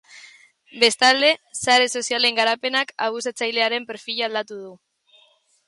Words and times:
Bestalde, 0.83 1.27
sare 1.65 1.85
sozialen 1.99 2.39
garapenak 2.39 2.95
abusatzailearen 3.09 3.89
perfila 3.93 4.27
aldatu 4.31 4.59
du. 4.67 4.73